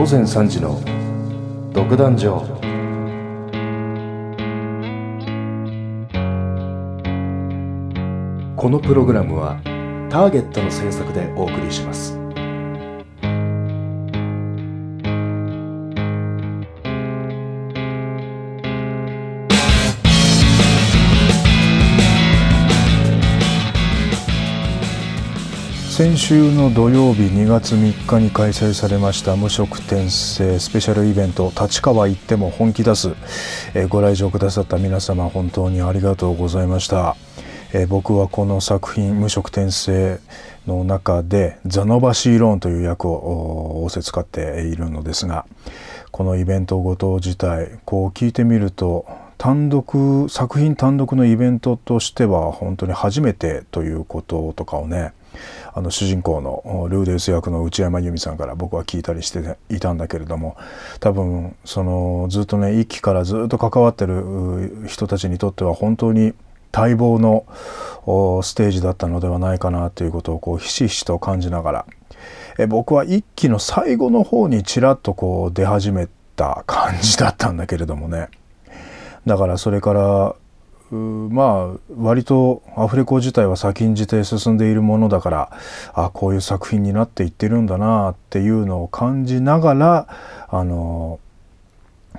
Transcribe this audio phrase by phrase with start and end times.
[0.00, 0.80] 午前3時の
[1.74, 2.40] 独壇場。
[8.56, 9.60] このプログラムは
[10.08, 12.19] ターゲットの制作でお送りします。
[26.00, 33.14] 先週の土曜日2月3日に開催されました無色転生スペシャルイベント立川行っても本気出す、
[33.74, 37.16] え、ご来場くださった皆様本当にありがとうございました、
[37.74, 40.20] え、僕はこの作品無色転生
[40.66, 45.44] の中でザノバシーローンという役を仰せ使っているのですが
[46.12, 49.04] このイベントごと自体こう聞いてみると
[49.36, 55.12] 単独作品単独のイベントとしては本当に初めてということとかをね
[55.72, 60.56] あの主人公のルーデウス役の内山由美さんから僕は聞いたりしていたんだけれども
[60.98, 66.34] 多分そのずっとね一期からずっと関わってる人たちにとっては本当に
[66.72, 67.44] 待望の
[68.42, 71.86] ステージだったのではないかなということをこうひしひしと感じながら
[72.58, 78.28] え僕は一期の最後の方にちらっとこう出始めた感じだったんだけれどもね。
[79.26, 80.34] だからそれから
[80.94, 85.50] まあ割とアフレコ自体は先んじて進んでいるものだから
[85.94, 90.08] あこういう作品になっていってるんだなっていうのを感じながら
[90.48, 91.20] あの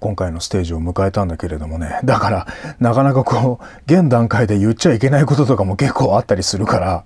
[0.00, 2.00] 今回のステージを迎えたんだけれどもね。
[2.04, 2.46] だから
[2.80, 7.04] なかなかこう現段階で言っちゃいけないこととかも結構あったりするから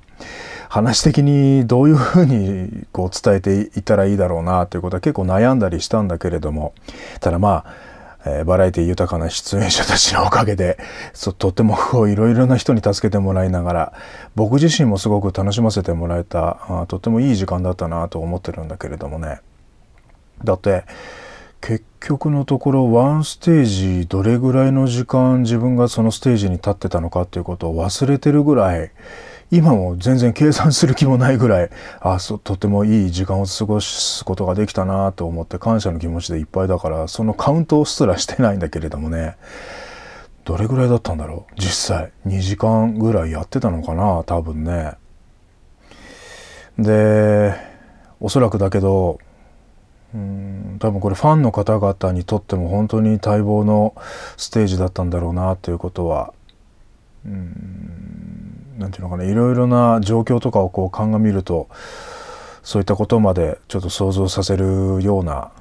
[0.68, 6.72] 話的にどういうふうにこう伝えていったらいいだろうなということは結構悩んだりしたんだけれども。
[7.20, 7.89] ただまあ
[8.24, 10.78] えー、バラエティ豊かな出演者たちのおかげで
[11.38, 11.76] とても
[12.08, 13.92] いろいろな人に助けてもらいながら
[14.34, 19.40] 僕自身もすごく楽しませてもらえたあとってもいい時間だったなと思ってるんだけれどもね。
[20.44, 20.84] だって
[21.60, 28.90] 結局のところワンステージどれぐらいの時間自分がそのステージに立ってたのかっていうことを忘れてるぐらい
[29.50, 39.36] 今も全然計算する気もないぐらいあそとてもいい時間を過ごすことができたなと思って感謝の気持ちでいっぱいだからそのカウントすらしてないんだけれどもね。
[40.44, 42.12] どれぐらいだったんだろう実際。
[42.26, 44.94] 2時間ぐらいやってたのかな多分ね。
[46.78, 47.54] で
[48.20, 49.18] おそらくだけど
[50.14, 53.94] うん多分これファンの方々にとっても本当に待望の
[54.36, 56.32] ステージだったんだろうなということは。
[57.26, 57.99] うん。
[58.80, 61.68] なんていうのかないろいろな状況とかをこう鑑みると
[62.62, 65.52] そういったことまでちょっと想像させるような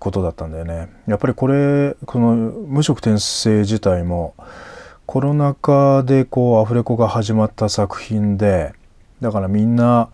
[0.00, 0.90] ことだったんだよね。
[1.06, 4.34] やっぱりこれこの無職転生自体も
[5.06, 8.74] コロナ禍でこうアフレコが始まった作品で
[9.20, 10.08] だからみんな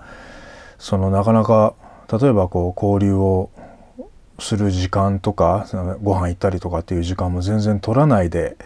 [0.79, 1.75] そのなかなか
[2.13, 3.51] 例えばこう交流を
[4.39, 5.67] する時間とか
[6.03, 8.57] ご飯行ったりとかっていう時間も全然取らないで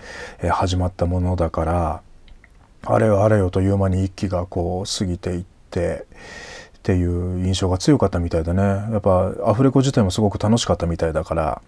[0.51, 2.03] 始まったものだから
[2.87, 6.07] あれよあれよという間に一気がこう過ぎていって
[6.79, 8.63] っていう印象が強かったみたいだね。
[8.63, 11.63] やっぱアフレコ自体もすごく楽しかったみたいだから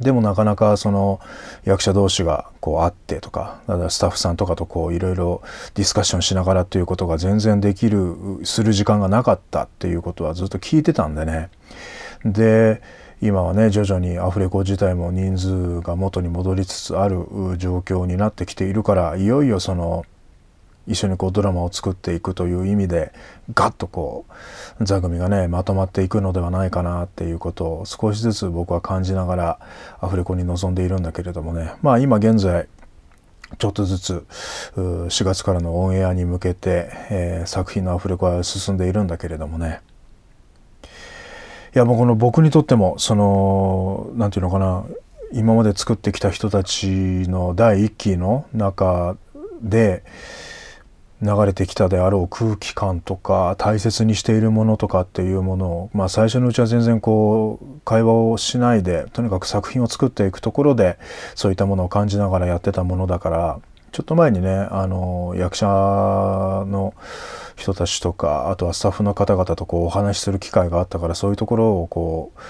[0.00, 1.20] でもなかなかその
[1.64, 5.42] 役者同士がこう会ってとかだスタッフさんとかとこういろいろ
[5.74, 11.50] ディスカッションしながらっていうことが全然できるする時間がなかったっていうことはずっと聞いてたんでね。
[12.24, 12.80] で
[13.20, 17.26] 今はね徐々にアフレコ自体も人数が元に戻りつつある
[17.58, 20.04] 状況になってきているからいよいよその
[20.86, 23.12] 一緒にこうドラマを作っていくという意味で
[23.54, 24.26] ガッとこ
[24.80, 29.60] う座組がねまとまっていくのではないかなっていうことを少しずつ僕は感じながら
[30.00, 31.74] アフレコに臨んでいるんだけれどもね。
[31.82, 32.68] まあ今現在
[33.58, 34.24] ちょっとずつ
[34.74, 39.80] 4月からのオンエアに向けて、えー、作品のアフレコは進んでいるんだけれどもね。
[41.74, 44.84] いやもうこの僕にとってもその何て言うのかな
[45.32, 49.16] 今まで作ってきた人たちの第一期の中
[49.62, 50.04] で
[51.22, 60.98] 流れてきたであろう空気感とか大切にしているものとかっていうものを、まあ、最初のうちは全然こう会話をしないでとにかく作品を作っていくところで
[61.36, 63.60] そういったものを感じながらやってたものだから
[63.92, 66.94] ちょっと前にねあの役者の
[67.54, 72.40] 人たちとかあとはスタッフの方々とこうお話しする機会があったからそういうところをこう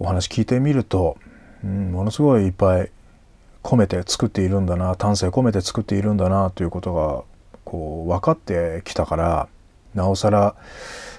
[0.00, 1.18] お話聞いてみると、
[1.62, 2.90] うん、ものすごいいっぱい
[3.62, 7.37] 込めて作っているんだな丹精込めて作っているんだなということが
[7.68, 9.48] こう分かってきたから
[9.94, 10.56] なおさら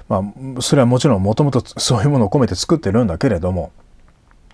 [0.07, 0.23] ま
[0.57, 3.71] あそれはもちろんもともとそういうものを込めて作ってるんだけれども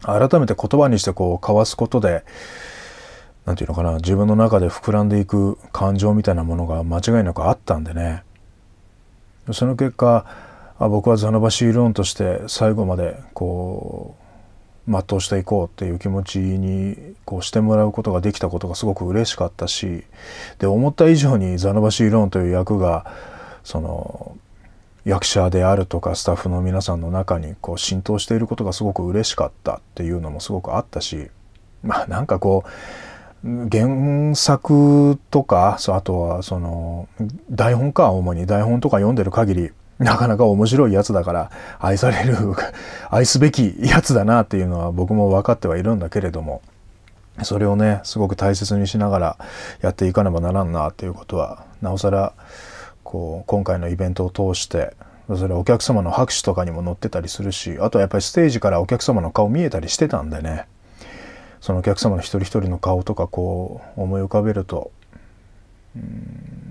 [0.01, 2.25] 改めて言葉にしてこう交わすことで
[3.45, 8.24] 何て言うのかな自分の中で膨らんでいく感情みたいなものが間違いなくあったんでね。
[9.53, 10.25] その結果
[10.77, 14.25] あ僕はザノバシーローンとして最後までこう
[14.88, 20.04] 全うしていこうっていう気持ちにこうしてもらうことができたことがすごく嬉しかったし
[20.60, 23.12] で思った以上にザノバシーローンという役が
[23.64, 24.38] その
[25.06, 31.30] 役者であるとかスタッフの皆さんの中にこう浸透していることがすごく嬉しかったっていうのもすごくあったし
[31.84, 32.70] まあなんかこう
[33.72, 37.08] 原作とかあとはその
[37.52, 42.36] 台本か主に台本とか読んでる限りなかなか面白いやつだから愛される
[43.09, 46.62] 愛すべきやつだなっていうのは僕も分かってはいるんだけれども
[47.44, 49.38] それをねすごく大切にしながら
[49.81, 52.33] やっていかねばならんなっていうことはなおさら
[53.03, 54.94] こう今回のイベントを通して
[55.27, 60.65] それお客様の拍手とかにも載ってたりするしあとはやっぱりステージからお客様の顔見えたりしてたんでね
[61.62, 64.92] そのお客様の一人一人の顔とかこう思い浮かべると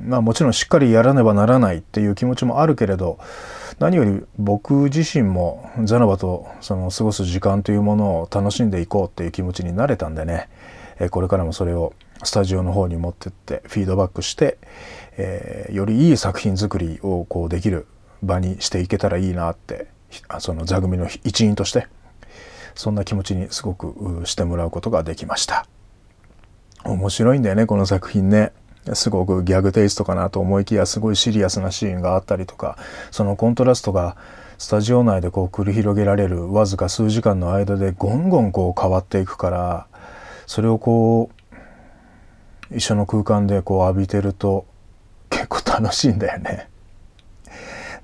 [0.03, 3.19] まあもちろんしっかりやらねばならないっていう気持ちもあるけれど
[3.79, 10.49] 何より僕自身もザナバとその過ごす時間というものを楽しんでいこうっていう気持ちになれたんでね。
[11.11, 11.93] これからもそれを
[12.23, 14.59] スタジオの方に持ってってフィードバックして、
[15.17, 17.87] えー、よりいい作品作りをこうできる
[18.23, 19.89] 場にしていけたらいいなって
[20.39, 21.89] その座組の一員として
[22.77, 25.67] そんな気持ちにすごくしてもらうことができました。
[26.85, 28.53] 面白いんだよねこの作品ね。
[28.93, 32.77] すごくギャグテイストかなと思いきやすごいシリアスなシーンがあったりとか
[33.11, 34.17] そのコントラストが
[34.59, 39.87] スタジオ内でこう繰り広げられるわずか数時間の間でゴンゴンこう変わっていくから
[40.47, 44.67] それをこう一緒の空間でこう浴びてると
[45.31, 46.69] 結構楽しいんだよね。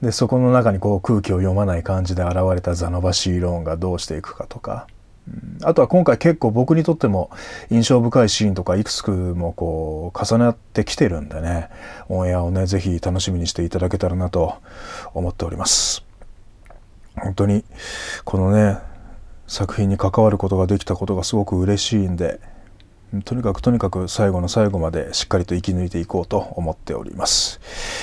[0.03, 4.87] でそこの中にこう空気を読まない感じで現れたザノバシーローンがどうしていくかとか
[5.62, 7.31] あとは今回結構僕にとっても
[7.71, 11.69] 印象深いシーンとかいくつもこう重なってきてるんでね。
[12.09, 14.55] オンエアをね是非楽しみにしていただけたらなと
[15.15, 16.05] 思っております。
[17.17, 17.65] 本当に
[18.25, 18.79] このね
[19.47, 22.41] 作品に関わることができたことがすごく嬉しいんで
[23.25, 27.61] とにかくとにかく最後の最後までしっかりと生き抜いていこうと思っております。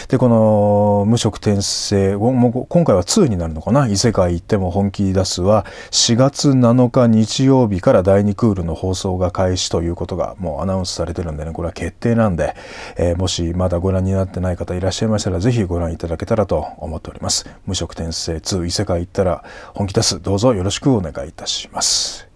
[0.10, 3.88] で、この無色転生、も今回は2になるのかな？
[3.88, 12.56] 異世界行っても本気出すは4月7日日曜日から第2クールの放送が開始ということがもうアナウンスされてるんでね、これは決定なんで、
[12.98, 17.50] えー、もしまだご覧になってない方いらっしゃいましたらぜひご覧いただけたらと思っております。
[17.66, 19.44] 無色転生2異世界行ったら
[19.74, 20.22] 本気出す。
[20.22, 22.28] どうぞよろしくお願いいたします。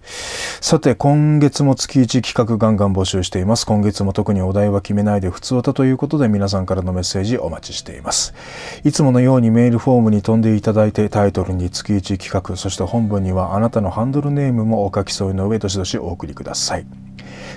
[0.64, 3.66] さて、今月も月1企画ガンガン募集しています。
[3.66, 8.36] 今月も特にお題は決めないで普通歌ということで皆さんからのメッセージお待ちしています。
[8.84, 16.86] いつものようにメールフォームに飛んでいただいてタイトルに月1企画、そして本文にはあなたのハンドルネームもお書き添いの上どしどしお送りください。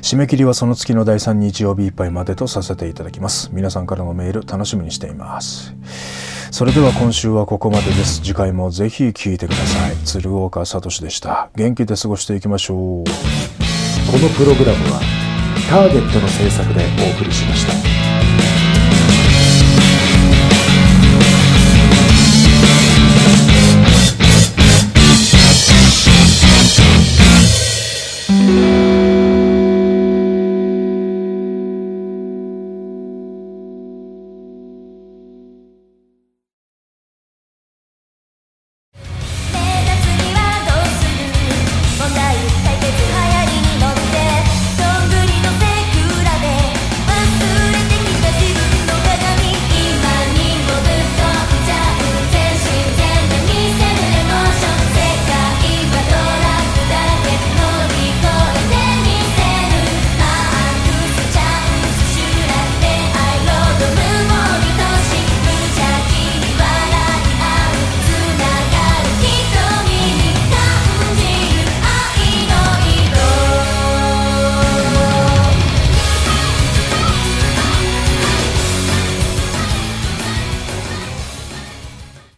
[0.02, 3.50] 締め切りはその月の第3日曜日いっぱいまでとさせていただきます。
[3.52, 5.74] 皆さんからのメール楽しみにしています。
[6.50, 8.20] それでは今週はここまでです。
[8.22, 9.96] 次回もぜひ聴いてください。
[10.04, 11.50] 鶴岡聡でした。
[11.56, 12.78] 元気で過ごしていきましょう。
[12.78, 15.00] このプログラムは
[15.68, 18.03] ターゲットの制作でお送りしました。